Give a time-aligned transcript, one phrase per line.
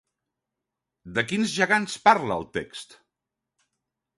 [1.17, 2.99] De quins gegants parla el text?